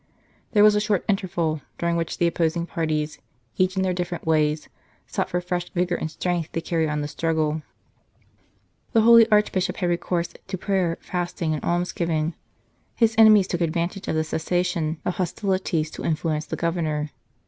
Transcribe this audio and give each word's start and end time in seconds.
There 0.53 0.63
was 0.63 0.73
a 0.73 0.81
short 0.81 1.05
interval, 1.07 1.61
during 1.77 1.95
which 1.95 2.17
the 2.17 2.25
opposing 2.25 2.65
parties, 2.65 3.19
each 3.57 3.77
in 3.77 3.83
their 3.83 3.93
different 3.93 4.25
ways, 4.25 4.67
sought 5.05 5.29
for 5.29 5.39
fresh 5.41 5.69
vigour 5.69 5.95
and 5.95 6.09
strength 6.09 6.51
to 6.53 6.61
carry 6.61 6.89
on 6.89 7.01
the 7.01 7.07
struggle. 7.07 7.61
The 8.93 9.01
holy 9.01 9.29
Archbishop 9.29 9.77
had 9.77 9.89
recourse 9.89 10.33
to 10.47 10.57
prayer, 10.57 10.97
fasting, 11.01 11.53
and 11.53 11.63
almsgiving. 11.63 12.33
His 12.95 13.13
enemies 13.19 13.45
took 13.47 13.61
advan 13.61 13.91
tage 13.91 14.07
of 14.07 14.15
the 14.15 14.23
cessation 14.23 14.99
of 15.05 15.17
hostilities 15.17 15.91
to 15.91 16.03
influence 16.03 16.47
the 16.47 16.55
Governor. 16.55 17.11